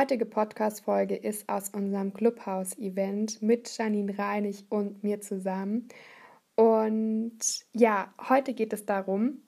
[0.00, 5.88] Heutige Podcast-Folge ist aus unserem Clubhouse-Event mit Janine Reinig und mir zusammen.
[6.54, 7.38] Und
[7.74, 9.42] ja, heute geht es darum,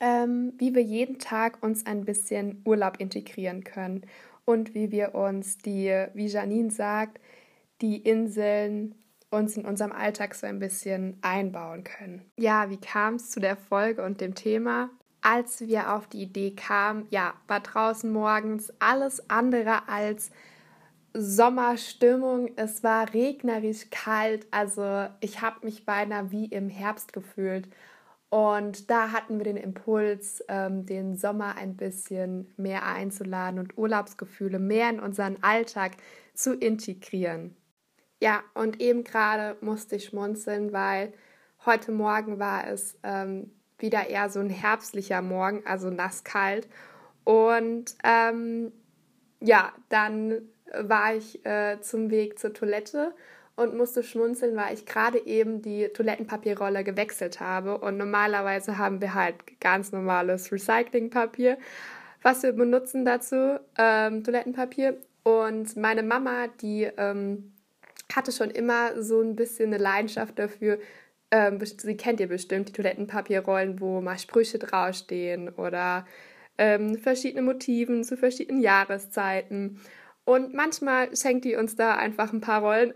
[0.00, 4.06] ähm, wie wir jeden Tag uns ein bisschen Urlaub integrieren können
[4.46, 7.20] und wie wir uns die, wie Janine sagt,
[7.82, 8.94] die Inseln
[9.28, 12.22] uns in unserem Alltag so ein bisschen einbauen können.
[12.38, 14.88] Ja, wie kam es zu der Folge und dem Thema?
[15.20, 20.30] Als wir auf die Idee kamen, ja, war draußen morgens alles andere als
[21.14, 22.50] Sommerstimmung.
[22.56, 27.68] Es war regnerisch kalt, also ich habe mich beinahe wie im Herbst gefühlt.
[28.30, 34.58] Und da hatten wir den Impuls, ähm, den Sommer ein bisschen mehr einzuladen und Urlaubsgefühle
[34.58, 35.92] mehr in unseren Alltag
[36.34, 37.56] zu integrieren.
[38.20, 41.14] Ja, und eben gerade musste ich schmunzeln, weil
[41.64, 46.68] heute Morgen war es ähm, wieder eher so ein herbstlicher Morgen, also nasskalt.
[47.24, 48.72] Und ähm,
[49.40, 50.42] ja, dann
[50.74, 53.14] war ich äh, zum Weg zur Toilette
[53.56, 57.78] und musste schmunzeln, weil ich gerade eben die Toilettenpapierrolle gewechselt habe.
[57.78, 61.58] Und normalerweise haben wir halt ganz normales Recyclingpapier,
[62.22, 64.96] was wir benutzen dazu, ähm, Toilettenpapier.
[65.24, 67.52] Und meine Mama, die ähm,
[68.14, 70.78] hatte schon immer so ein bisschen eine Leidenschaft dafür,
[71.30, 76.06] ähm, sie kennt ihr bestimmt, die Toilettenpapierrollen, wo mal Sprüche draufstehen oder
[76.56, 79.80] ähm, verschiedene Motiven zu verschiedenen Jahreszeiten.
[80.28, 82.92] Und manchmal schenkt die uns da einfach ein paar Rollen.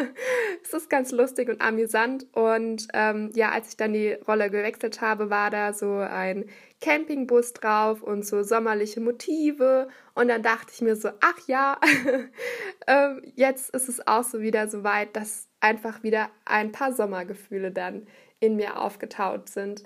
[0.64, 2.26] es ist ganz lustig und amüsant.
[2.32, 6.46] Und ähm, ja, als ich dann die Rolle gewechselt habe, war da so ein
[6.80, 9.86] Campingbus drauf und so sommerliche Motive.
[10.16, 11.78] Und dann dachte ich mir so, ach ja,
[12.88, 17.70] ähm, jetzt ist es auch so wieder so weit, dass einfach wieder ein paar Sommergefühle
[17.70, 18.08] dann
[18.40, 19.84] in mir aufgetaut sind.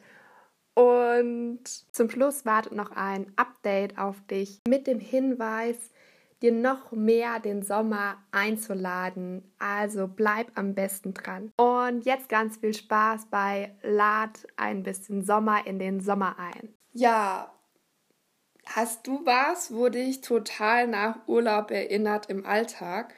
[0.73, 1.61] Und
[1.93, 5.91] zum Schluss wartet noch ein Update auf dich mit dem Hinweis,
[6.43, 9.55] dir noch mehr den Sommer einzuladen.
[9.59, 11.53] Also bleib am besten dran.
[11.57, 16.75] Und jetzt ganz viel Spaß bei Lad ein bisschen Sommer in den Sommer ein.
[16.93, 17.53] Ja,
[18.67, 23.15] hast du was, wo dich total nach Urlaub erinnert im Alltag?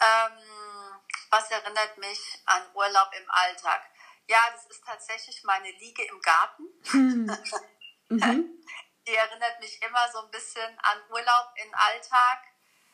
[0.00, 0.38] Ähm,
[1.30, 3.80] was erinnert mich an Urlaub im Alltag?
[4.28, 6.64] Ja, das ist tatsächlich meine Liege im Garten.
[6.90, 7.30] Hm.
[8.08, 8.56] mhm
[9.06, 12.38] die erinnert mich immer so ein bisschen an Urlaub in Alltag,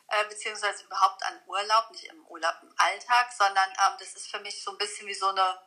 [0.07, 4.39] äh, beziehungsweise überhaupt an Urlaub, nicht im Urlaub im Alltag, sondern ähm, das ist für
[4.39, 5.59] mich so ein bisschen wie so eine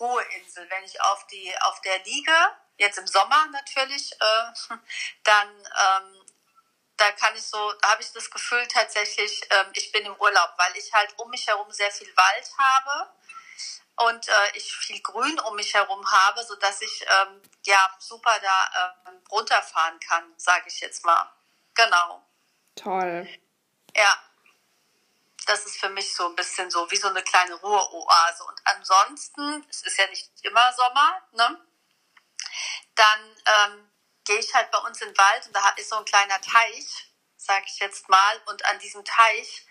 [0.00, 0.68] Ruheinsel.
[0.68, 2.36] Wenn ich auf, die, auf der liege,
[2.78, 4.76] jetzt im Sommer natürlich, äh,
[5.24, 6.26] dann ähm,
[6.96, 10.76] da kann ich so, habe ich das Gefühl tatsächlich, ähm, ich bin im Urlaub, weil
[10.76, 13.12] ich halt um mich herum sehr viel Wald habe
[14.06, 18.38] und äh, ich viel Grün um mich herum habe, so dass ich ähm, ja super
[18.40, 21.32] da ähm, runterfahren kann, sage ich jetzt mal.
[21.74, 22.22] Genau.
[22.76, 23.28] Toll.
[23.96, 24.22] Ja.
[25.46, 28.44] Das ist für mich so ein bisschen so wie so eine kleine Ruheoase.
[28.44, 31.60] Und ansonsten, es ist ja nicht immer Sommer, ne?
[32.94, 33.90] Dann ähm,
[34.24, 37.12] gehe ich halt bei uns in den Wald und da ist so ein kleiner Teich,
[37.36, 38.40] sage ich jetzt mal.
[38.46, 39.66] Und an diesem Teich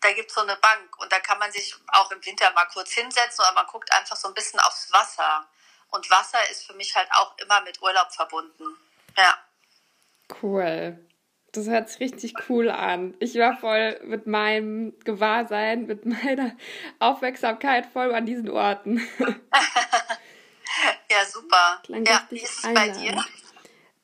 [0.00, 2.66] da gibt es so eine Bank und da kann man sich auch im Winter mal
[2.66, 5.46] kurz hinsetzen oder man guckt einfach so ein bisschen aufs Wasser.
[5.90, 8.64] Und Wasser ist für mich halt auch immer mit Urlaub verbunden.
[9.16, 9.38] Ja.
[10.42, 10.98] Cool.
[11.52, 13.16] Das hört sich richtig cool an.
[13.18, 16.56] Ich war voll mit meinem Gewahrsein, mit meiner
[17.00, 18.98] Aufmerksamkeit voll an diesen Orten.
[21.10, 21.80] ja, super.
[21.82, 23.24] Klang ja, wie ist es bei dir?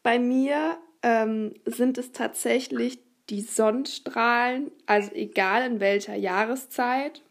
[0.03, 2.99] Bei mir ähm, sind es tatsächlich
[3.31, 7.23] die Sonnenstrahlen, also egal in welcher Jahreszeit,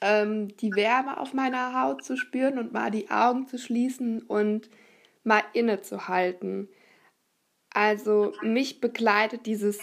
[0.00, 4.70] ähm, die Wärme auf meiner Haut zu spüren und mal die Augen zu schließen und
[5.24, 6.68] mal innezuhalten.
[7.72, 9.78] Also mich begleitet dieses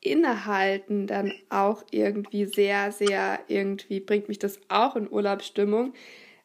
[0.00, 5.92] Innehalten dann auch irgendwie sehr, sehr, irgendwie bringt mich das auch in Urlaubsstimmung.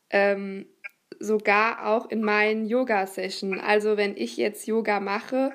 [0.10, 0.68] Ähm,
[1.20, 3.62] sogar auch in meinen Yoga-Sessions.
[3.64, 5.54] Also wenn ich jetzt Yoga mache,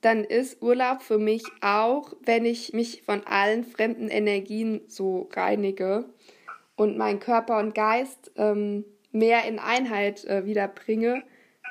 [0.00, 6.08] dann ist Urlaub für mich auch, wenn ich mich von allen fremden Energien so reinige
[6.76, 11.22] und mein Körper und Geist ähm, mehr in Einheit äh, wieder bringe,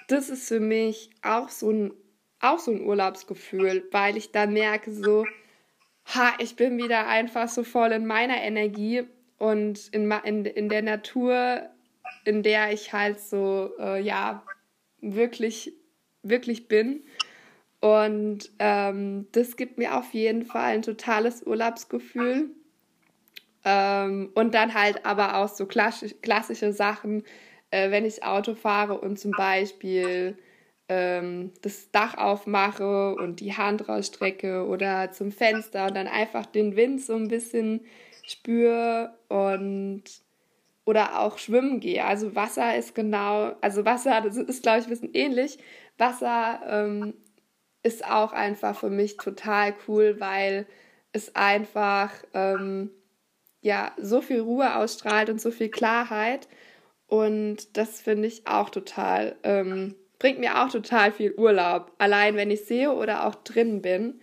[0.08, 1.92] das ist für mich auch so ein
[2.40, 5.26] auch so ein Urlaubsgefühl, weil ich dann merke so,
[6.06, 9.04] ha, ich bin wieder einfach so voll in meiner Energie
[9.38, 11.70] und in, in, in der Natur,
[12.26, 14.44] in der ich halt so, äh, ja,
[15.02, 15.74] wirklich,
[16.24, 17.04] wirklich bin.
[17.80, 22.50] Und ähm, das gibt mir auf jeden Fall ein totales Urlaubsgefühl.
[23.64, 27.24] Ähm, und dann halt aber auch so klassisch, klassische Sachen,
[27.72, 30.38] äh, wenn ich Auto fahre und zum Beispiel
[30.90, 36.76] ähm, das Dach aufmache und die Hand rausstrecke oder zum Fenster und dann einfach den
[36.76, 37.82] Wind so ein bisschen
[38.26, 40.04] spüre und
[40.86, 42.06] oder auch schwimmen gehe.
[42.06, 45.58] Also Wasser ist genau, also Wasser, das ist glaube ich ein bisschen ähnlich.
[45.98, 47.14] Wasser ähm,
[47.88, 50.68] ist auch einfach für mich total cool, weil
[51.14, 52.92] es einfach ähm,
[53.62, 56.48] ja so viel Ruhe ausstrahlt und so viel Klarheit.
[57.08, 62.52] Und das finde ich auch total ähm, bringt mir auch total viel Urlaub, allein wenn
[62.52, 64.22] ich sehe oder auch drin bin.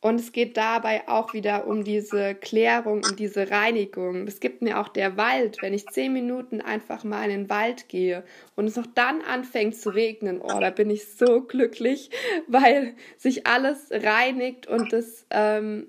[0.00, 4.26] Und es geht dabei auch wieder um diese Klärung, um diese Reinigung.
[4.26, 7.88] Das gibt mir auch der Wald, wenn ich zehn Minuten einfach mal in den Wald
[7.88, 8.22] gehe
[8.54, 10.40] und es noch dann anfängt zu regnen.
[10.40, 12.10] Oh, da bin ich so glücklich,
[12.46, 15.88] weil sich alles reinigt und das, ähm,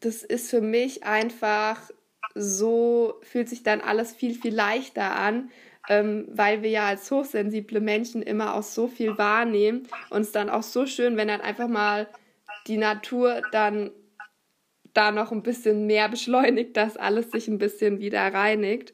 [0.00, 1.90] das ist für mich einfach
[2.34, 5.50] so, fühlt sich dann alles viel, viel leichter an
[5.88, 10.48] ähm, weil wir ja als hochsensible Menschen immer auch so viel wahrnehmen und es dann
[10.48, 12.06] auch so schön, wenn dann einfach mal
[12.66, 13.90] die Natur dann
[14.92, 18.92] da noch ein bisschen mehr beschleunigt, dass alles sich ein bisschen wieder reinigt.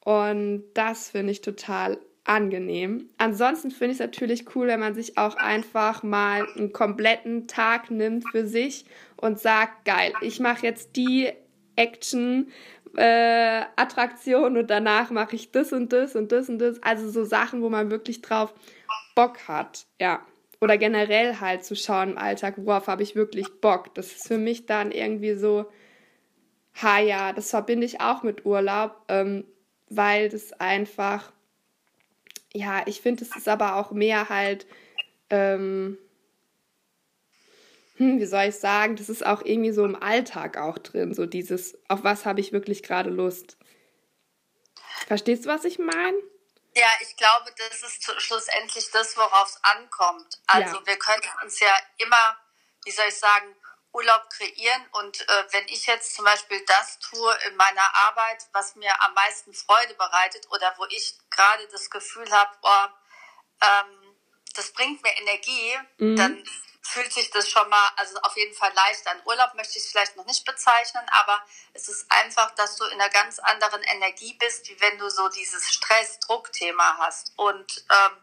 [0.00, 3.08] Und das finde ich total angenehm.
[3.18, 7.90] Ansonsten finde ich es natürlich cool, wenn man sich auch einfach mal einen kompletten Tag
[7.90, 8.84] nimmt für sich
[9.16, 11.30] und sagt, geil, ich mache jetzt die
[11.76, 12.50] Action,
[12.96, 16.82] äh, Attraktion und danach mache ich das und das und das und das.
[16.82, 18.54] Also so Sachen, wo man wirklich drauf
[19.14, 20.20] Bock hat, ja.
[20.60, 23.94] Oder generell halt zu schauen im Alltag, worauf habe ich wirklich Bock.
[23.94, 25.66] Das ist für mich dann irgendwie so,
[26.74, 29.44] ha ja, das verbinde ich auch mit Urlaub, ähm,
[29.88, 31.32] weil das einfach,
[32.52, 34.66] ja, ich finde, es ist aber auch mehr halt,
[35.30, 35.98] ähm,
[37.96, 41.26] hm, wie soll ich sagen, das ist auch irgendwie so im Alltag auch drin, so
[41.26, 43.56] dieses, auf was habe ich wirklich gerade Lust.
[45.06, 46.16] Verstehst du, was ich meine?
[46.76, 50.38] Ja, ich glaube, das ist schlussendlich das, worauf es ankommt.
[50.46, 50.86] Also ja.
[50.86, 52.36] wir können uns ja immer,
[52.84, 53.56] wie soll ich sagen,
[53.94, 54.86] Urlaub kreieren.
[54.92, 59.14] Und äh, wenn ich jetzt zum Beispiel das tue in meiner Arbeit, was mir am
[59.14, 62.86] meisten Freude bereitet oder wo ich gerade das Gefühl habe, oh,
[63.62, 64.05] ähm,
[64.56, 66.16] das bringt mir Energie, mhm.
[66.16, 66.44] dann
[66.82, 69.22] fühlt sich das schon mal, also auf jeden Fall leichter an.
[69.24, 71.42] Urlaub möchte ich es vielleicht noch nicht bezeichnen, aber
[71.74, 75.28] es ist einfach, dass du in einer ganz anderen Energie bist, wie wenn du so
[75.28, 77.32] dieses Stress-Druck-Thema hast.
[77.36, 78.16] Und ähm,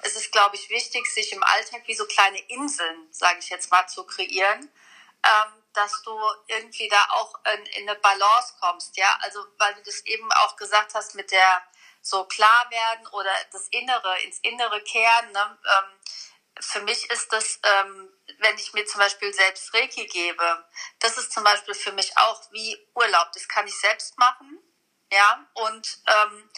[0.00, 3.70] es ist, glaube ich, wichtig, sich im Alltag wie so kleine Inseln, sage ich jetzt
[3.70, 4.70] mal, zu kreieren,
[5.24, 6.18] ähm, dass du
[6.48, 9.16] irgendwie da auch in, in eine Balance kommst, ja.
[9.20, 11.62] Also weil du das eben auch gesagt hast mit der
[12.08, 15.58] so klar werden oder das Innere, ins Innere kehren, ne?
[15.64, 16.00] Ähm,
[16.60, 20.68] für mich ist das, ähm, wenn ich mir zum Beispiel selbst Reiki gebe,
[20.98, 23.30] das ist zum Beispiel für mich auch wie Urlaub.
[23.32, 24.58] Das kann ich selbst machen,
[25.12, 26.50] ja, und ähm,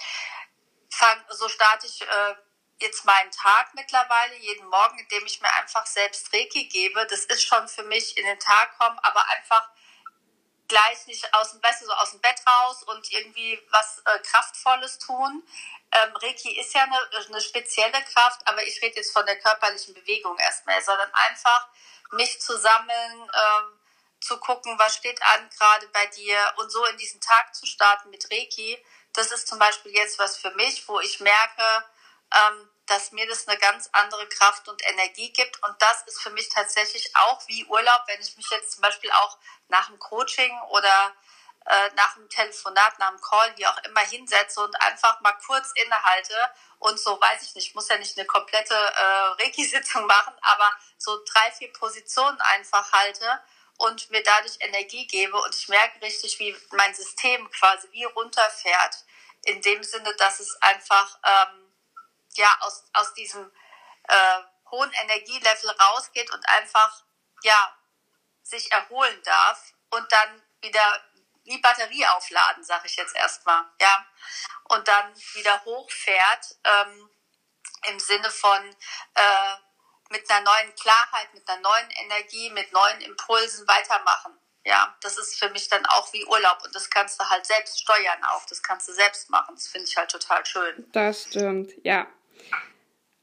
[0.90, 2.34] fang, so starte ich äh,
[2.78, 7.06] jetzt meinen Tag mittlerweile jeden Morgen, indem ich mir einfach selbst Reiki gebe.
[7.06, 9.68] Das ist schon für mich in den Tag kommen, aber einfach
[10.70, 14.18] gleich nicht aus dem, weißt du, so aus dem Bett raus und irgendwie was äh,
[14.20, 15.42] Kraftvolles tun,
[15.92, 19.92] ähm, Reiki ist ja eine, eine spezielle Kraft, aber ich rede jetzt von der körperlichen
[19.92, 21.68] Bewegung erstmal, sondern einfach
[22.12, 23.80] mich zu sammeln, ähm,
[24.20, 28.10] zu gucken, was steht an gerade bei dir und so in diesen Tag zu starten
[28.10, 28.78] mit Reiki.
[29.14, 31.84] Das ist zum Beispiel jetzt was für mich, wo ich merke,
[32.32, 35.62] ähm, dass mir das eine ganz andere Kraft und Energie gibt.
[35.62, 39.12] Und das ist für mich tatsächlich auch wie Urlaub, wenn ich mich jetzt zum Beispiel
[39.12, 41.14] auch nach dem Coaching oder
[41.66, 45.70] äh, nach dem Telefonat, nach dem Call, wie auch immer hinsetze und einfach mal kurz
[45.84, 46.34] innehalte
[46.80, 50.68] und so, weiß ich nicht, muss ja nicht eine komplette äh, Reiki-Sitzung machen, aber
[50.98, 53.40] so drei, vier Positionen einfach halte
[53.76, 59.04] und mir dadurch Energie gebe und ich merke richtig, wie mein System quasi wie runterfährt,
[59.44, 61.59] in dem Sinne, dass es einfach ähm,
[62.36, 63.50] ja aus, aus diesem
[64.04, 64.38] äh,
[64.70, 67.04] hohen Energielevel rausgeht und einfach
[67.42, 67.76] ja
[68.42, 71.04] sich erholen darf und dann wieder
[71.44, 74.06] wie Batterie aufladen, sage ich jetzt erstmal, ja,
[74.64, 77.10] und dann wieder hochfährt ähm,
[77.88, 78.76] im Sinne von
[79.14, 79.56] äh,
[80.10, 84.38] mit einer neuen Klarheit, mit einer neuen Energie, mit neuen Impulsen weitermachen.
[84.64, 87.80] Ja, das ist für mich dann auch wie Urlaub und das kannst du halt selbst
[87.80, 88.44] steuern auch.
[88.46, 89.54] Das kannst du selbst machen.
[89.54, 90.86] Das finde ich halt total schön.
[90.92, 92.06] Das stimmt, ja.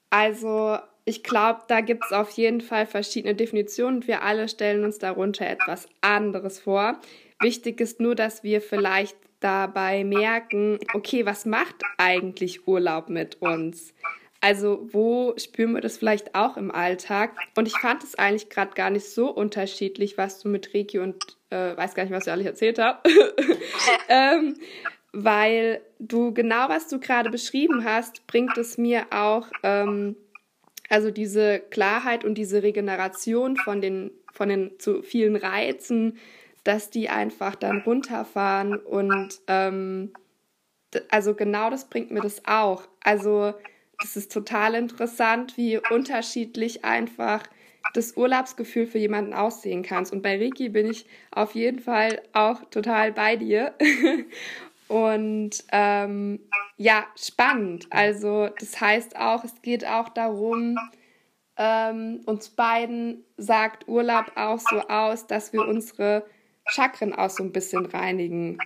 [0.10, 5.00] Also ich glaube, da gibt es auf jeden Fall verschiedene Definitionen wir alle stellen uns
[5.00, 7.00] darunter etwas anderes vor.
[7.40, 13.94] Wichtig ist nur, dass wir vielleicht dabei merken, okay, was macht eigentlich Urlaub mit uns?
[14.42, 17.36] Also wo spüren wir das vielleicht auch im Alltag?
[17.56, 21.38] Und ich fand es eigentlich gerade gar nicht so unterschiedlich, was du mit Reiki und
[21.50, 23.00] äh, weiß gar nicht, was ich alles erzählt habe.
[24.10, 24.58] ähm,
[25.20, 30.16] weil du genau, was du gerade beschrieben hast, bringt es mir auch, ähm,
[30.90, 36.20] also diese Klarheit und diese Regeneration von den, von den zu vielen Reizen,
[36.64, 40.14] dass die einfach dann runterfahren und ähm,
[41.10, 42.88] also genau das bringt mir das auch.
[43.04, 43.56] Also
[44.00, 47.42] das ist total interessant, wie unterschiedlich einfach
[47.96, 50.06] das Urlaubsgefühl für jemanden aussehen kann.
[50.12, 53.74] Und bei Ricky bin ich auf jeden Fall auch total bei dir.
[54.88, 57.88] Und ähm, ja, spannend.
[57.90, 60.78] Also das heißt auch, es geht auch darum,
[61.58, 66.26] ähm, uns beiden sagt Urlaub auch so aus, dass wir unsere
[66.68, 68.60] Chakren auch so ein bisschen reinigen.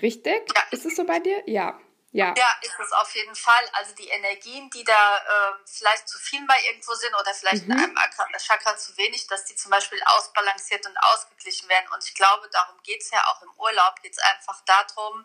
[0.00, 0.42] Richtig?
[0.54, 0.62] Ja.
[0.72, 1.42] Ist es so bei dir?
[1.46, 1.78] Ja.
[2.14, 2.34] Ja.
[2.36, 3.64] ja, ist es auf jeden Fall.
[3.72, 7.72] Also die Energien, die da äh, vielleicht zu viel bei irgendwo sind oder vielleicht mhm.
[7.72, 11.86] in einem Chakra zu wenig, dass die zum Beispiel ausbalanciert und ausgeglichen werden.
[11.94, 13.94] Und ich glaube, darum geht es ja auch im Urlaub.
[14.02, 15.24] Geht es einfach darum,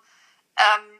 [0.57, 0.99] ähm,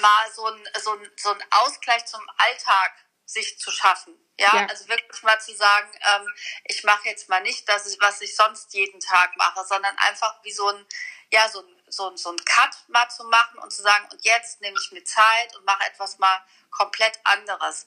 [0.00, 2.92] mal so ein, so, ein, so ein Ausgleich zum Alltag
[3.24, 4.14] sich zu schaffen.
[4.38, 4.66] Ja, ja.
[4.66, 6.28] also wirklich mal zu sagen, ähm,
[6.64, 10.52] ich mache jetzt mal nicht das, was ich sonst jeden Tag mache, sondern einfach wie
[10.52, 10.84] so ein,
[11.32, 14.60] ja, so ein, so, so ein Cut mal zu machen und zu sagen, und jetzt
[14.60, 17.86] nehme ich mir Zeit und mache etwas mal komplett anderes.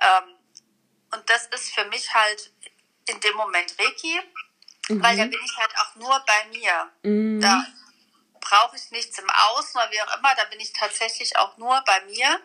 [0.00, 0.36] Ähm,
[1.10, 2.52] und das ist für mich halt
[3.06, 4.20] in dem Moment Reiki,
[4.88, 5.02] mhm.
[5.02, 6.92] weil da bin ich halt auch nur bei mir.
[7.02, 7.40] Mhm.
[7.40, 7.66] Da
[8.48, 11.80] brauche ich nichts im Außen oder wie auch immer, da bin ich tatsächlich auch nur
[11.82, 12.40] bei mir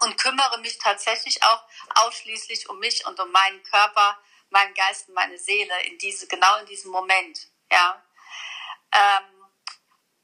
[0.00, 1.62] und kümmere mich tatsächlich auch
[1.94, 4.18] ausschließlich um mich und um meinen Körper,
[4.50, 7.48] meinen Geist und meine Seele in diese, genau in diesem Moment.
[7.70, 8.02] Ja.
[8.92, 9.38] Ähm,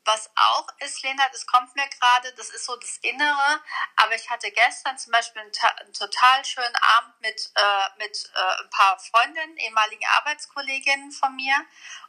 [0.07, 3.63] was auch ist, Lena, das kommt mir gerade, das ist so das Innere,
[3.97, 8.63] aber ich hatte gestern zum Beispiel einen, einen total schönen Abend mit, äh, mit äh,
[8.63, 11.55] ein paar Freundinnen, ehemaligen Arbeitskolleginnen von mir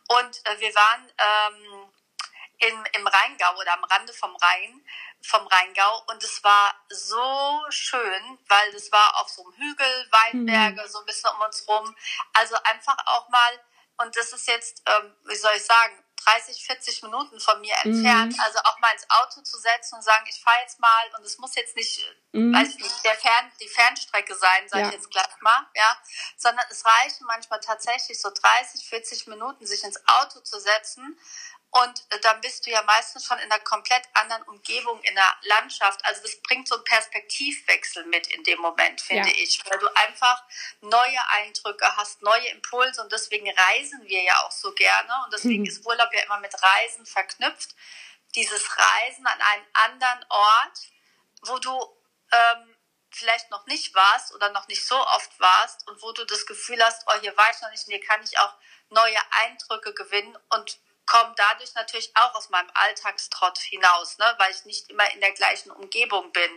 [0.07, 1.89] und äh, wir waren ähm,
[2.59, 4.85] in, im Rheingau oder am Rande vom Rhein,
[5.21, 10.81] vom Rheingau und es war so schön, weil es war auf so einem Hügel, Weinberge,
[10.81, 10.87] mhm.
[10.87, 11.95] so ein bisschen um uns rum.
[12.33, 13.59] Also einfach auch mal,
[13.97, 18.33] und das ist jetzt, ähm, wie soll ich sagen, 30, 40 Minuten von mir entfernt,
[18.33, 18.39] mhm.
[18.39, 21.37] also auch mal ins Auto zu setzen und sagen, ich fahre jetzt mal und es
[21.37, 22.53] muss jetzt nicht, mhm.
[22.53, 24.87] weiß ich nicht, der Fern, die Fernstrecke sein, sage ja.
[24.89, 25.97] ich jetzt gleich mal, ja,
[26.37, 31.19] sondern es reichen manchmal tatsächlich so 30, 40 Minuten, sich ins Auto zu setzen
[31.83, 35.37] und äh, dann bist du ja meistens schon in einer komplett anderen Umgebung, in der
[35.41, 35.99] Landschaft.
[36.05, 39.35] Also das bringt so einen Perspektivwechsel mit in dem Moment, finde ja.
[39.35, 39.59] ich.
[39.69, 40.41] Weil du einfach
[40.79, 43.01] neue Eindrücke hast, neue Impulse.
[43.01, 45.11] Und deswegen reisen wir ja auch so gerne.
[45.25, 45.67] Und deswegen mhm.
[45.67, 47.75] ist Urlaub ja immer mit Reisen verknüpft.
[48.35, 50.79] Dieses Reisen an einen anderen Ort,
[51.41, 51.77] wo du
[52.31, 52.75] ähm,
[53.11, 56.81] vielleicht noch nicht warst oder noch nicht so oft warst und wo du das Gefühl
[56.81, 58.53] hast, oh, hier war ich noch nicht und hier kann ich auch
[58.91, 64.25] neue Eindrücke gewinnen und komme dadurch natürlich auch aus meinem Alltagstrott hinaus, ne?
[64.37, 66.51] weil ich nicht immer in der gleichen Umgebung bin.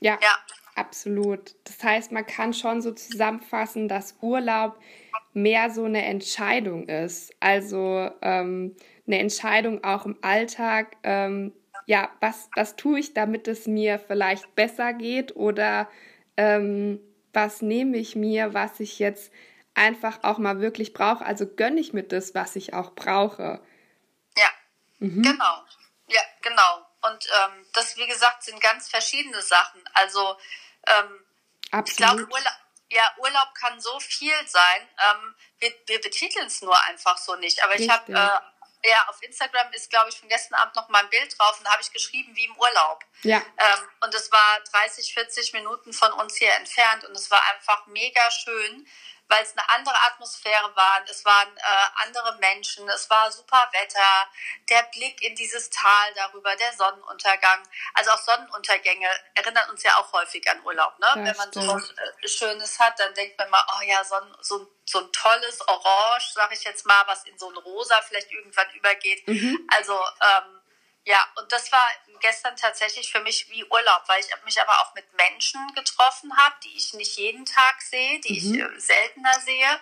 [0.00, 0.38] Ja, ja,
[0.74, 1.54] absolut.
[1.64, 4.78] Das heißt, man kann schon so zusammenfassen, dass Urlaub
[5.32, 7.32] mehr so eine Entscheidung ist.
[7.40, 10.96] Also ähm, eine Entscheidung auch im Alltag.
[11.02, 11.52] Ähm,
[11.86, 15.88] ja, was, was tue ich, damit es mir vielleicht besser geht oder
[16.36, 17.00] ähm,
[17.32, 19.32] was nehme ich mir, was ich jetzt
[19.74, 21.24] einfach auch mal wirklich brauche.
[21.24, 23.60] Also gönne ich mir das, was ich auch brauche.
[24.36, 24.50] Ja,
[24.98, 25.22] mhm.
[25.22, 25.64] genau.
[26.08, 26.86] Ja, genau.
[27.02, 29.82] Und ähm, das, wie gesagt, sind ganz verschiedene Sachen.
[29.92, 30.36] Also
[30.86, 31.26] ähm,
[31.84, 32.52] ich glaube, Urlaub,
[32.90, 34.88] ja, Urlaub kann so viel sein.
[35.10, 37.62] Ähm, wir, wir betiteln es nur einfach so nicht.
[37.62, 37.88] Aber Richtig.
[37.88, 41.10] ich habe äh, ja, auf Instagram ist, glaube ich, von gestern Abend noch mal ein
[41.10, 43.04] Bild drauf und da habe ich geschrieben, wie im Urlaub.
[43.22, 43.38] Ja.
[43.38, 47.86] Ähm, und es war 30, 40 Minuten von uns hier entfernt und es war einfach
[47.86, 48.86] mega schön
[49.28, 51.02] weil es eine andere Atmosphäre war.
[51.08, 54.28] Es waren äh, andere Menschen, es war super Wetter,
[54.68, 57.62] der Blick in dieses Tal darüber, der Sonnenuntergang.
[57.94, 60.98] Also auch Sonnenuntergänge erinnern uns ja auch häufig an Urlaub.
[60.98, 61.08] Ne?
[61.16, 64.36] Wenn man so was äh, Schönes hat, dann denkt man mal, oh ja, so ein,
[64.40, 68.30] so so ein tolles Orange, sag ich jetzt mal, was in so ein Rosa vielleicht
[68.30, 69.26] irgendwann übergeht.
[69.26, 69.66] Mhm.
[69.74, 70.60] Also ähm,
[71.06, 71.86] Ja, und das war
[72.20, 76.54] gestern tatsächlich für mich wie Urlaub, weil ich mich aber auch mit Menschen getroffen habe,
[76.64, 78.54] die ich nicht jeden Tag sehe, die mhm.
[78.54, 79.80] ich äh, seltener sehe.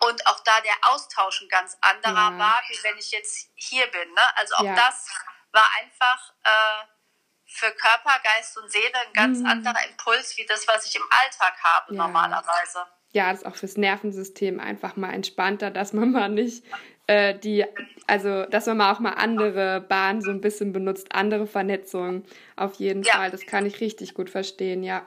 [0.00, 2.38] Und auch da der Austausch ein ganz anderer ja.
[2.38, 4.10] war, wie wenn ich jetzt hier bin.
[4.14, 4.36] Ne?
[4.36, 4.74] Also auch ja.
[4.74, 5.08] das
[5.52, 6.86] war einfach äh,
[7.44, 9.46] für Körper, Geist und Seele ein ganz mhm.
[9.46, 12.02] anderer Impuls, wie das, was ich im Alltag habe ja.
[12.02, 12.86] normalerweise.
[13.10, 16.64] Ja, das ist auch fürs Nervensystem einfach mal entspannter, dass man mal nicht
[17.06, 17.64] äh, die,
[18.06, 22.24] also dass man mal auch mal andere Bahnen so ein bisschen benutzt, andere Vernetzungen
[22.56, 23.14] auf jeden ja.
[23.14, 23.30] Fall.
[23.30, 25.06] Das kann ich richtig gut verstehen, ja.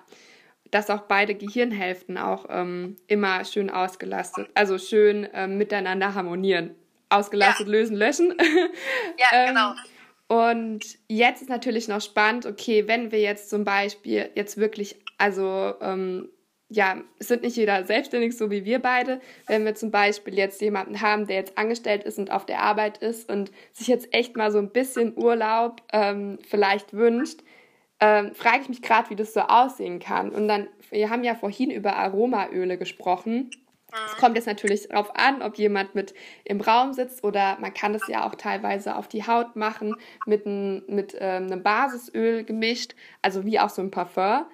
[0.71, 6.75] Dass auch beide Gehirnhälften auch ähm, immer schön ausgelastet, also schön ähm, miteinander harmonieren.
[7.09, 7.71] Ausgelastet ja.
[7.71, 8.33] lösen, löschen.
[9.19, 9.73] ja, ähm, genau.
[10.27, 15.75] Und jetzt ist natürlich noch spannend, okay, wenn wir jetzt zum Beispiel jetzt wirklich, also
[15.81, 16.29] ähm,
[16.69, 19.21] ja, es sind nicht jeder selbstständig, so wie wir beide.
[19.47, 22.97] Wenn wir zum Beispiel jetzt jemanden haben, der jetzt angestellt ist und auf der Arbeit
[22.97, 27.41] ist und sich jetzt echt mal so ein bisschen Urlaub ähm, vielleicht wünscht,
[27.99, 30.31] ähm, frage ich mich gerade, wie das so aussehen kann.
[30.31, 33.51] Und dann, wir haben ja vorhin über Aromaöle gesprochen.
[34.07, 37.95] Es kommt jetzt natürlich darauf an, ob jemand mit im Raum sitzt oder man kann
[37.95, 39.95] es ja auch teilweise auf die Haut machen
[40.25, 44.45] mit, ein, mit ähm, einem Basisöl gemischt, also wie auch so ein Parfum.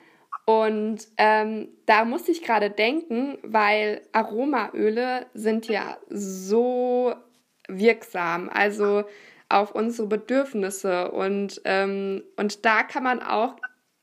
[0.45, 7.13] Und ähm, da muss ich gerade denken, weil Aromaöle sind ja so
[7.67, 9.03] wirksam, also
[9.49, 11.11] auf unsere Bedürfnisse.
[11.11, 13.55] Und, ähm, und da kann man auch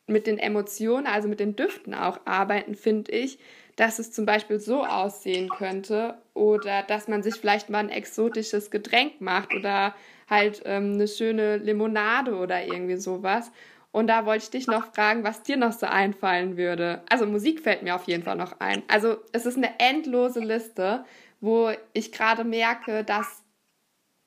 [0.07, 3.39] mit den Emotionen, also mit den Düften auch arbeiten, finde ich,
[3.77, 8.71] dass es zum Beispiel so aussehen könnte oder dass man sich vielleicht mal ein exotisches
[8.71, 9.95] Getränk macht oder
[10.29, 13.53] halt ähm, eine schöne Limonade oder irgendwie sowas.
[13.99, 17.03] Und da wollte ich dich noch fragen, was dir noch so einfallen würde.
[17.11, 18.85] Also Musik fällt mir auf jeden Fall noch ein.
[18.87, 21.05] Also es ist eine endlose Liste,
[21.41, 23.43] wo ich gerade merke, dass,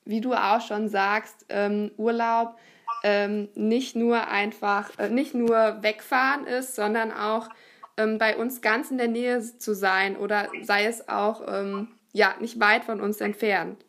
[0.04, 2.58] wie du auch schon sagst, ähm, Urlaub
[3.02, 7.48] ähm, nicht nur einfach, äh, nicht nur wegfahren ist, sondern auch
[7.96, 12.34] ähm, bei uns ganz in der Nähe zu sein oder sei es auch ähm, ja
[12.40, 13.82] nicht weit von uns entfernt.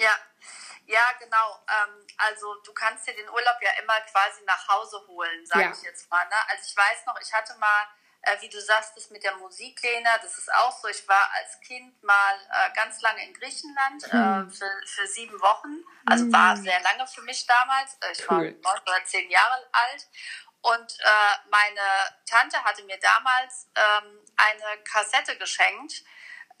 [0.00, 0.16] Ja,
[0.86, 1.58] ja, genau.
[2.18, 5.72] Also du kannst dir den Urlaub ja immer quasi nach Hause holen, sage ja.
[5.72, 6.24] ich jetzt mal.
[6.26, 6.36] Ne?
[6.48, 7.86] Also ich weiß noch, ich hatte mal,
[8.22, 10.88] äh, wie du sagst, das mit der Musik, Lena, das ist auch so.
[10.88, 14.48] Ich war als Kind mal äh, ganz lange in Griechenland hm.
[14.48, 15.84] äh, für, für sieben Wochen.
[16.06, 16.32] Also hm.
[16.32, 17.94] war sehr lange für mich damals.
[18.00, 20.08] Äh, ich war neun oder zehn Jahre alt.
[20.62, 26.02] Und äh, meine Tante hatte mir damals ähm, eine Kassette geschenkt.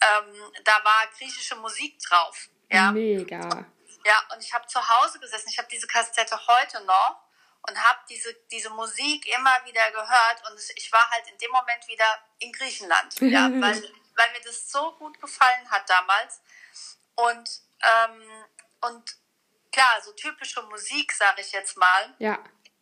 [0.00, 2.50] Ähm, da war griechische Musik drauf.
[2.70, 2.92] Ja.
[2.92, 3.66] Mega.
[4.04, 7.24] Ja, und ich habe zu Hause gesessen, ich habe diese Kassette heute noch
[7.68, 11.86] und habe diese, diese Musik immer wieder gehört und ich war halt in dem Moment
[11.88, 16.40] wieder in Griechenland, ja, weil, weil mir das so gut gefallen hat damals.
[17.14, 17.48] Und,
[17.82, 18.44] ähm,
[18.82, 19.16] und
[19.72, 22.38] klar, so typische Musik, sage ich jetzt mal, ja.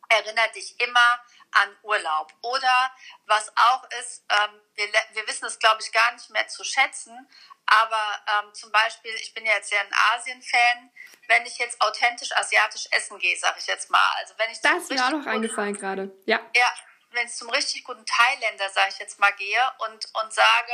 [0.09, 1.19] erinnert dich immer
[1.53, 2.33] an Urlaub.
[2.41, 2.91] Oder
[3.25, 7.27] was auch ist, ähm, wir, wir wissen es, glaube ich, gar nicht mehr zu schätzen,
[7.65, 10.91] aber ähm, zum Beispiel, ich bin ja jetzt sehr ein Asien-Fan,
[11.27, 14.11] wenn ich jetzt authentisch asiatisch essen gehe, sage ich jetzt mal.
[14.17, 16.11] Also wenn ich das ist mir auch noch eingefallen gerade.
[16.25, 16.41] Ja.
[16.55, 16.73] Ja,
[17.11, 20.73] wenn ich zum richtig guten Thailänder, sage ich jetzt mal, gehe und, und sage,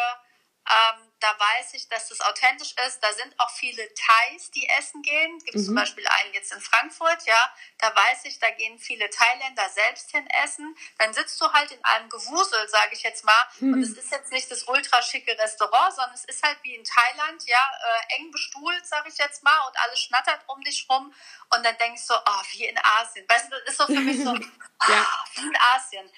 [0.69, 3.03] ähm, da weiß ich, dass das authentisch ist.
[3.03, 5.39] Da sind auch viele Thais, die essen gehen.
[5.39, 5.65] Gibt mhm.
[5.65, 7.53] zum Beispiel einen jetzt in Frankfurt, ja.
[7.77, 10.75] Da weiß ich, da gehen viele Thailänder selbst hin essen.
[10.97, 13.47] Dann sitzt du halt in einem Gewusel, sage ich jetzt mal.
[13.59, 13.73] Mhm.
[13.73, 16.83] Und es ist jetzt nicht das ultra schicke Restaurant, sondern es ist halt wie in
[16.83, 19.67] Thailand, ja, äh, eng bestuhlt, sage ich jetzt mal.
[19.67, 21.13] Und alles schnattert um dich rum.
[21.51, 23.25] Und dann denkst du, oh, wie in Asien.
[23.27, 24.33] Weißt du, das ist so für mich so,
[24.87, 25.07] ja.
[25.07, 26.11] oh, wie in Asien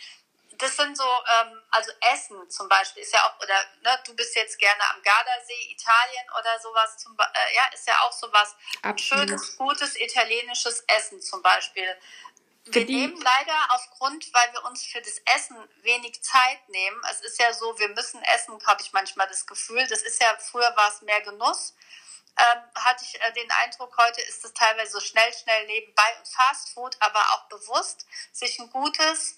[0.61, 4.35] das sind so, ähm, also Essen zum Beispiel ist ja auch, oder ne, du bist
[4.35, 8.55] jetzt gerne am Gardasee, Italien oder sowas, zum, äh, ja, ist ja auch sowas.
[8.83, 11.97] Ein schönes, gutes italienisches Essen zum Beispiel.
[12.65, 17.01] Wir nehmen leider aufgrund, weil wir uns für das Essen wenig Zeit nehmen.
[17.09, 19.85] Es ist ja so, wir müssen essen, habe ich manchmal das Gefühl.
[19.87, 21.73] Das ist ja, früher war es mehr Genuss.
[22.37, 26.27] Ähm, hatte ich äh, den Eindruck, heute ist es teilweise so schnell, schnell nebenbei und
[26.27, 29.37] Fast Food, aber auch bewusst, sich ein gutes,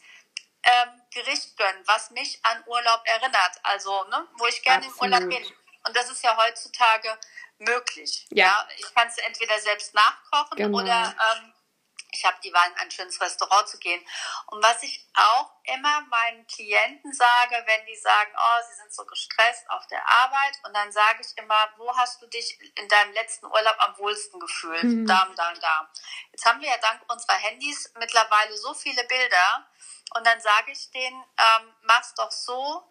[1.23, 3.59] Gericht gönnen, was mich an Urlaub erinnert.
[3.63, 5.45] Also, ne, wo ich gerne im Urlaub bin.
[5.85, 7.17] Und das ist ja heutzutage
[7.59, 8.25] möglich.
[8.29, 8.45] Ja.
[8.45, 8.67] ja?
[8.77, 10.79] Ich kann es entweder selbst nachkochen genau.
[10.79, 11.53] oder ähm,
[12.13, 14.03] ich habe die Wahl, in ein schönes Restaurant zu gehen.
[14.47, 19.05] Und was ich auch immer meinen Klienten sage, wenn die sagen, oh, sie sind so
[19.05, 23.13] gestresst auf der Arbeit, und dann sage ich immer, wo hast du dich in deinem
[23.13, 24.83] letzten Urlaub am wohlsten gefühlt?
[24.83, 25.07] Mhm.
[25.07, 25.89] Da da da.
[26.31, 29.67] Jetzt haben wir ja dank unserer Handys mittlerweile so viele Bilder,
[30.15, 32.83] und dann sage ich denen, ähm, mach's doch so,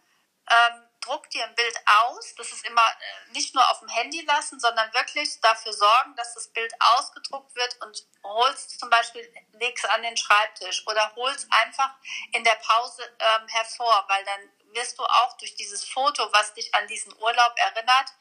[0.51, 2.35] ähm, druck dir ein Bild aus.
[2.37, 6.35] Das ist immer äh, nicht nur auf dem Handy lassen, sondern wirklich dafür sorgen, dass
[6.35, 11.95] das Bild ausgedruckt wird und holst zum Beispiel, legst an den Schreibtisch oder holst einfach
[12.33, 16.75] in der Pause ähm, hervor, weil dann wirst du auch durch dieses Foto, was dich
[16.75, 18.13] an diesen Urlaub erinnert,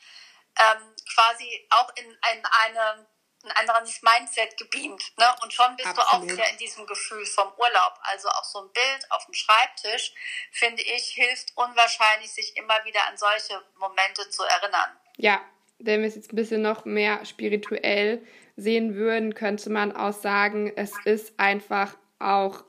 [0.58, 3.08] ähm, quasi auch in, in eine
[3.46, 5.14] ein anderes Mindset gebeamt.
[5.18, 5.26] Ne?
[5.44, 6.12] Und schon bist Absolut.
[6.12, 8.00] du auch wieder in diesem Gefühl vom Urlaub.
[8.04, 10.14] Also auch so ein Bild auf dem Schreibtisch,
[10.52, 14.98] finde ich, hilft unwahrscheinlich, sich immer wieder an solche Momente zu erinnern.
[15.18, 15.42] Ja,
[15.80, 18.26] wenn wir es jetzt ein bisschen noch mehr spirituell
[18.56, 22.64] sehen würden, könnte man auch sagen, es ist einfach auch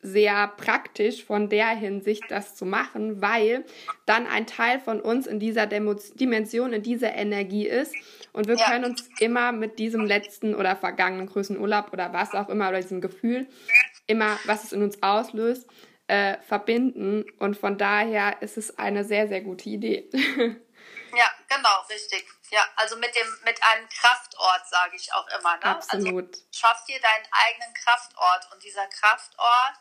[0.00, 3.64] sehr praktisch von der Hinsicht, das zu machen, weil
[4.06, 7.94] dann ein Teil von uns in dieser Dimension, in dieser Energie ist
[8.38, 8.70] und wir ja.
[8.70, 12.80] können uns immer mit diesem letzten oder vergangenen größten Urlaub oder was auch immer oder
[12.80, 13.48] diesem Gefühl,
[14.06, 15.68] immer was es in uns auslöst,
[16.06, 20.08] äh, verbinden und von daher ist es eine sehr, sehr gute Idee.
[20.12, 22.24] ja, genau, richtig.
[22.50, 25.56] Ja, also mit dem mit einem Kraftort sage ich auch immer.
[25.56, 25.64] Ne?
[25.64, 26.28] Also Absolut.
[26.28, 29.74] Also schaff dir deinen eigenen Kraftort und dieser Kraftort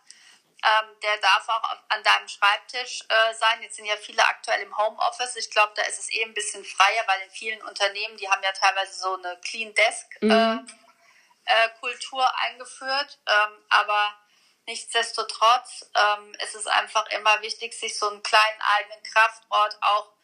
[0.64, 3.62] ähm, der darf auch an deinem Schreibtisch äh, sein.
[3.62, 5.36] Jetzt sind ja viele aktuell im Homeoffice.
[5.36, 8.42] Ich glaube, da ist es eh ein bisschen freier, weil in vielen Unternehmen, die haben
[8.44, 10.68] ja teilweise so eine Clean Desk äh, mhm.
[11.46, 13.20] äh, Kultur eingeführt.
[13.28, 14.14] Ähm, aber
[14.66, 20.17] nichtsdestotrotz ähm, ist es einfach immer wichtig, sich so einen kleinen eigenen Kraftort auch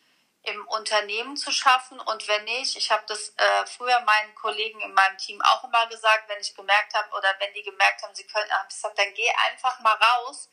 [0.43, 1.99] im Unternehmen zu schaffen.
[1.99, 5.87] Und wenn nicht, ich habe das äh, früher meinen Kollegen in meinem Team auch immer
[5.87, 8.99] gesagt, wenn ich gemerkt habe oder wenn die gemerkt haben, sie können, habe ich gesagt,
[8.99, 10.49] dann geh einfach mal raus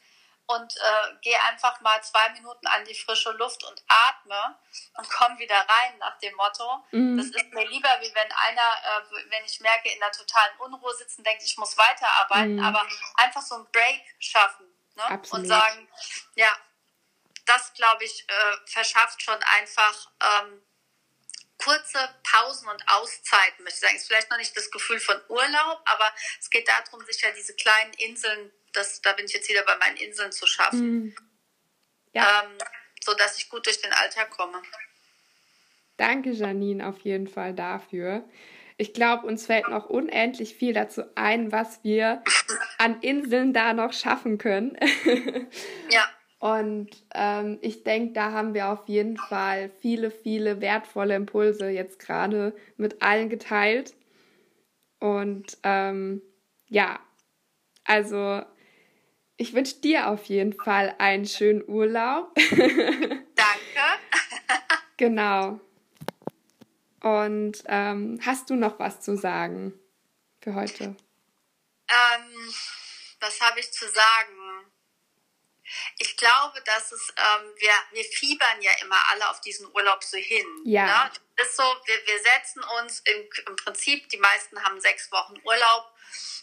[0.47, 4.59] und äh, geh einfach mal zwei Minuten an die frische Luft und atme
[4.97, 6.85] und komm wieder rein nach dem Motto.
[6.93, 7.17] Mhm.
[7.17, 10.95] Das ist mir lieber, wie wenn einer, äh, wenn ich merke, in einer totalen Unruhe
[10.95, 12.65] sitzen, denkt, ich muss weiterarbeiten, mhm.
[12.65, 15.21] aber einfach so einen Break schaffen ne?
[15.31, 15.89] und sagen,
[16.35, 16.53] ja,
[17.51, 20.63] das, glaube ich, äh, verschafft schon einfach ähm,
[21.59, 23.97] kurze Pausen und Auszeiten, möchte ich sagen.
[23.97, 27.55] Ist vielleicht noch nicht das Gefühl von Urlaub, aber es geht darum, sich ja diese
[27.55, 30.91] kleinen Inseln, das, da bin ich jetzt wieder bei meinen Inseln zu schaffen.
[30.91, 31.17] Mhm.
[32.13, 32.45] Ja.
[32.45, 32.59] Ähm,
[33.03, 34.63] so dass ich gut durch den Alltag komme.
[35.97, 38.29] Danke, Janine, auf jeden Fall dafür.
[38.77, 42.23] Ich glaube, uns fällt noch unendlich viel dazu ein, was wir
[42.79, 44.79] an Inseln da noch schaffen können.
[45.91, 46.09] ja.
[46.41, 51.99] Und ähm, ich denke, da haben wir auf jeden Fall viele, viele wertvolle Impulse jetzt
[51.99, 53.95] gerade mit allen geteilt.
[55.01, 56.23] Und ähm,
[56.67, 56.99] ja,
[57.85, 58.43] also
[59.37, 62.35] ich wünsche dir auf jeden Fall einen schönen Urlaub.
[62.37, 63.21] Danke.
[64.97, 65.61] genau.
[67.03, 69.75] Und ähm, hast du noch was zu sagen
[70.41, 70.85] für heute?
[70.85, 72.55] Ähm,
[73.21, 74.71] was habe ich zu sagen?
[75.99, 80.17] Ich glaube, dass es, ähm, wir, wir fiebern ja immer alle auf diesen Urlaub so
[80.17, 80.47] hin.
[80.65, 81.05] Ja.
[81.05, 81.11] Ne?
[81.37, 85.35] Das ist so, wir, wir setzen uns im, im Prinzip, die meisten haben sechs Wochen
[85.45, 85.93] Urlaub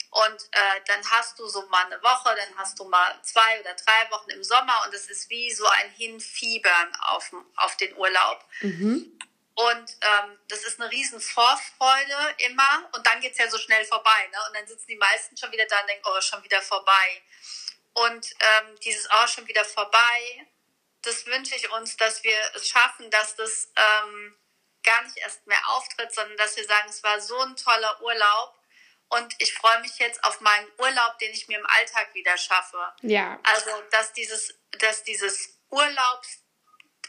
[0.10, 3.74] und äh, dann hast du so mal eine Woche, dann hast du mal zwei oder
[3.74, 8.44] drei Wochen im Sommer und es ist wie so ein Hinfiebern auf, auf den Urlaub.
[8.62, 9.20] Mhm.
[9.54, 13.84] Und ähm, das ist eine riesen Vorfreude immer und dann geht es ja so schnell
[13.86, 14.28] vorbei.
[14.32, 14.38] Ne?
[14.48, 17.22] Und dann sitzen die meisten schon wieder da und denken, oh, schon wieder vorbei.
[18.06, 20.48] Und ähm, dieses auch schon wieder vorbei,
[21.02, 24.36] das wünsche ich uns, dass wir es schaffen, dass das ähm,
[24.84, 28.54] gar nicht erst mehr auftritt, sondern dass wir sagen, es war so ein toller Urlaub
[29.10, 32.78] und ich freue mich jetzt auf meinen Urlaub, den ich mir im Alltag wieder schaffe.
[33.02, 33.40] Ja.
[33.44, 36.44] Also, dass dieses, dass dieses Urlaubs,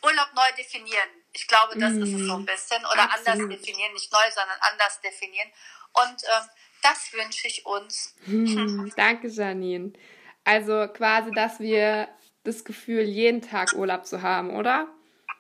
[0.03, 1.09] Urlaub neu definieren.
[1.33, 2.87] Ich glaube, das mm, ist es so ein bisschen.
[2.87, 3.29] Oder absolut.
[3.29, 5.51] anders definieren, nicht neu, sondern anders definieren.
[5.93, 6.49] Und ähm,
[6.83, 8.15] das wünsche ich uns.
[8.25, 9.93] Hm, danke, Janine.
[10.49, 12.09] Also quasi, dass wir
[12.43, 14.89] das Gefühl, jeden Tag Urlaub zu haben, oder?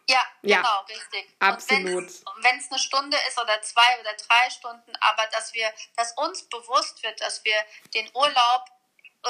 [0.06, 1.34] Ja, ja genau, richtig.
[1.38, 2.12] Absolut.
[2.42, 5.66] Wenn es eine Stunde ist oder zwei oder drei Stunden, aber dass wir,
[5.96, 7.56] dass uns bewusst wird, dass wir
[7.94, 8.64] den Urlaub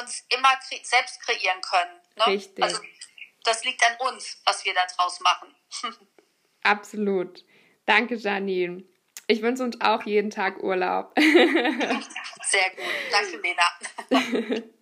[0.01, 2.01] uns immer kre selbst kreieren können.
[2.17, 2.27] Ne?
[2.27, 2.65] Richtig.
[2.65, 2.81] Also
[3.45, 5.55] das liegt an uns, was wir da draus machen.
[6.65, 7.45] Absolut.
[7.87, 8.83] Danke, Janine.
[9.29, 11.13] Ich wünsche uns auch jeden Tag Urlaub.
[11.17, 12.85] Sehr gut.
[13.13, 14.65] Danke, Lena.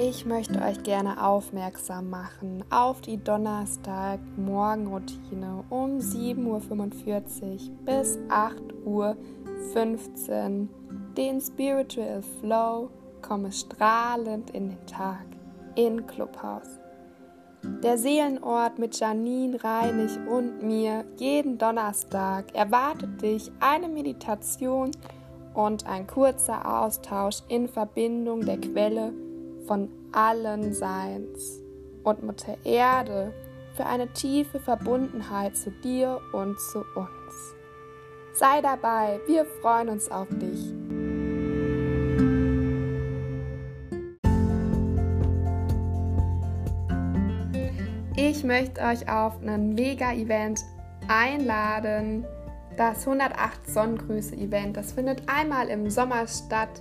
[0.00, 6.60] Ich möchte euch gerne aufmerksam machen auf die Donnerstag-Morgenroutine um 7.45 Uhr
[7.84, 9.16] bis 8.15 Uhr.
[11.16, 12.90] Den Spiritual Flow
[13.22, 15.26] komme strahlend in den Tag
[15.74, 16.78] in Clubhouse.
[17.82, 24.92] Der Seelenort mit Janine Reinig und mir jeden Donnerstag erwartet dich eine Meditation
[25.54, 29.12] und ein kurzer Austausch in Verbindung der Quelle
[29.68, 31.60] von allen Seins
[32.02, 33.32] und Mutter Erde
[33.76, 37.54] für eine tiefe Verbundenheit zu dir und zu uns.
[38.32, 40.72] Sei dabei, wir freuen uns auf dich.
[48.16, 50.60] Ich möchte euch auf ein Mega-Event
[51.08, 52.24] einladen.
[52.76, 54.76] Das 108 Sonnengrüße-Event.
[54.76, 56.80] Das findet einmal im Sommer statt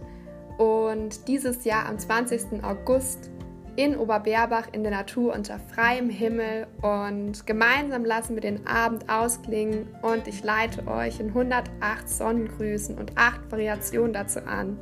[0.58, 2.64] und dieses Jahr am 20.
[2.64, 3.30] August
[3.76, 9.88] in Oberberbach in der Natur unter freiem Himmel und gemeinsam lassen wir den Abend ausklingen
[10.02, 14.80] und ich leite euch in 108 Sonnengrüßen und 8 Variationen dazu an.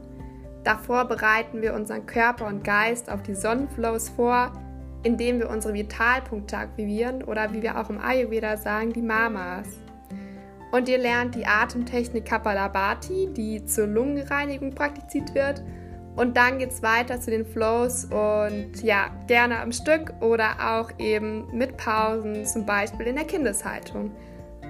[0.64, 4.54] Davor bereiten wir unseren Körper und Geist auf die Sonnenflows vor,
[5.04, 9.68] indem wir unsere Vitalpunkte aktivieren oder wie wir auch im Ayurveda sagen, die Mamas.
[10.76, 15.64] Und ihr lernt die Atemtechnik Kapalabhati, die zur Lungenreinigung praktiziert wird.
[16.18, 20.92] Und dann geht es weiter zu den Flows und ja, gerne am Stück oder auch
[21.00, 24.12] eben mit Pausen, zum Beispiel in der Kindeshaltung.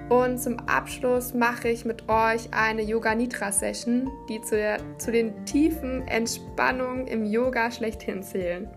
[0.08, 5.10] Und zum Abschluss mache ich mit euch eine Yoga Nidra Session, die zu, der, zu
[5.10, 8.68] den tiefen Entspannungen im Yoga schlechthin zählen.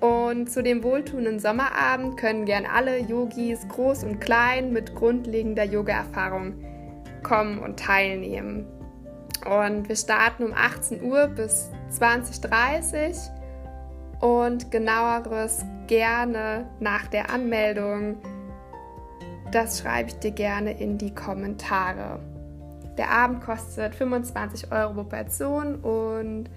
[0.00, 6.54] Und zu dem wohltuenden Sommerabend können gern alle Yogis, groß und klein, mit grundlegender Yoga-Erfahrung
[7.22, 8.66] kommen und teilnehmen.
[9.44, 13.30] Und wir starten um 18 Uhr bis 20.30
[14.20, 18.16] Uhr und genaueres gerne nach der Anmeldung.
[19.50, 22.20] Das schreibe ich dir gerne in die Kommentare.
[22.96, 26.50] Der Abend kostet 25 Euro pro Person und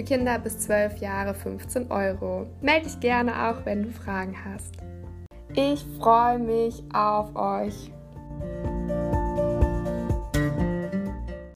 [0.00, 2.46] für Kinder bis 12 Jahre 15 Euro.
[2.62, 4.76] Melde dich gerne auch, wenn du Fragen hast.
[5.54, 7.92] Ich freue mich auf euch.